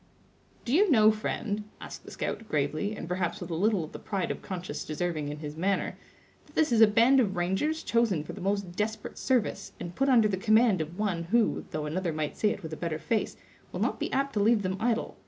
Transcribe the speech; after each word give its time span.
"Do 0.65 0.73
you 0.73 0.89
know, 0.89 1.11
friend," 1.11 1.65
asked 1.79 2.05
the 2.05 2.09
scout, 2.09 2.49
gravely, 2.49 2.95
and 2.95 3.07
perhaps 3.07 3.39
with 3.39 3.51
a 3.51 3.53
little 3.53 3.83
of 3.83 3.91
the 3.91 3.99
pride 3.99 4.31
of 4.31 4.41
conscious 4.41 4.83
deserving 4.83 5.29
in 5.29 5.37
his 5.37 5.55
manner, 5.55 5.95
"that 6.47 6.55
this 6.55 6.71
is 6.71 6.81
a 6.81 6.87
band 6.87 7.19
of 7.19 7.35
rangers 7.35 7.83
chosen 7.83 8.23
for 8.23 8.33
the 8.33 8.41
most 8.41 8.71
desperate 8.75 9.19
service, 9.19 9.73
and 9.79 9.93
put 9.93 10.09
under 10.09 10.27
the 10.27 10.37
command 10.37 10.81
of 10.81 10.97
one 10.97 11.25
who, 11.25 11.65
though 11.69 11.85
another 11.85 12.11
might 12.13 12.35
say 12.35 12.49
it 12.49 12.63
with 12.63 12.73
a 12.73 12.77
better 12.77 12.97
face, 12.97 13.37
will 13.71 13.79
not 13.79 13.99
be 13.99 14.11
apt 14.11 14.33
to 14.33 14.39
leave 14.39 14.63
them 14.63 14.75
idle. 14.79 15.17